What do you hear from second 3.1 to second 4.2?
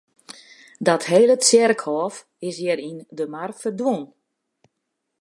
de mar ferdwûn.